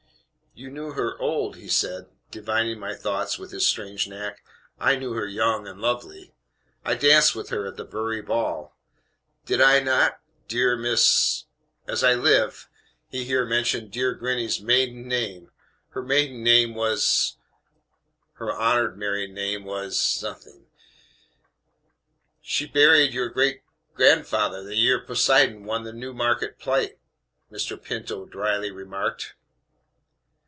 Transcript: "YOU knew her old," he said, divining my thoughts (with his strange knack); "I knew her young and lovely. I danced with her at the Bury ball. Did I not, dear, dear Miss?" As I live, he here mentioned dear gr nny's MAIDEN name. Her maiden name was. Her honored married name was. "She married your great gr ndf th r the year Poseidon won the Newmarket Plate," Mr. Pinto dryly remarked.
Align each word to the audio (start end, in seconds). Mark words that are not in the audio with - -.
"YOU 0.53 0.69
knew 0.69 0.91
her 0.91 1.17
old," 1.17 1.55
he 1.55 1.69
said, 1.69 2.07
divining 2.29 2.77
my 2.77 2.93
thoughts 2.93 3.39
(with 3.39 3.51
his 3.51 3.65
strange 3.65 4.09
knack); 4.09 4.43
"I 4.77 4.97
knew 4.97 5.13
her 5.13 5.25
young 5.25 5.65
and 5.65 5.79
lovely. 5.79 6.33
I 6.83 6.95
danced 6.95 7.33
with 7.33 7.47
her 7.49 7.65
at 7.67 7.77
the 7.77 7.85
Bury 7.85 8.21
ball. 8.21 8.75
Did 9.45 9.61
I 9.61 9.79
not, 9.79 10.19
dear, 10.49 10.75
dear 10.75 10.75
Miss?" 10.75 11.45
As 11.87 12.03
I 12.03 12.15
live, 12.15 12.67
he 13.09 13.23
here 13.23 13.45
mentioned 13.45 13.91
dear 13.91 14.13
gr 14.13 14.27
nny's 14.27 14.59
MAIDEN 14.59 15.07
name. 15.07 15.51
Her 15.91 16.03
maiden 16.03 16.43
name 16.43 16.75
was. 16.75 17.37
Her 18.33 18.51
honored 18.51 18.97
married 18.97 19.31
name 19.31 19.63
was. 19.63 20.23
"She 22.41 22.69
married 22.75 23.13
your 23.13 23.29
great 23.29 23.61
gr 23.95 24.03
ndf 24.03 24.23
th 24.29 24.33
r 24.33 24.61
the 24.63 24.75
year 24.75 24.99
Poseidon 24.99 25.63
won 25.63 25.83
the 25.85 25.93
Newmarket 25.93 26.59
Plate," 26.59 26.97
Mr. 27.49 27.81
Pinto 27.81 28.25
dryly 28.25 28.69
remarked. 28.69 29.35